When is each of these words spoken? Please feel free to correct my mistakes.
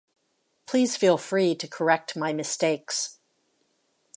Please 0.65 0.95
feel 0.97 1.15
free 1.15 1.53
to 1.53 1.67
correct 1.67 2.15
my 2.17 2.33
mistakes. 2.33 3.19